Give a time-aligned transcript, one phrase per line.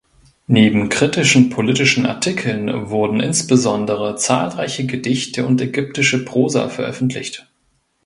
[0.47, 7.47] Neben kritischen politischen Artikeln wurden insbesondere zahlreiche Gedichte und ägyptische Prosa veröffentlicht.